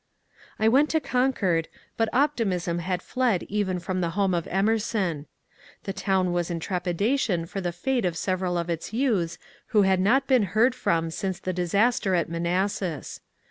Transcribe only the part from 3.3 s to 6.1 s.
even from the home of Emerson. The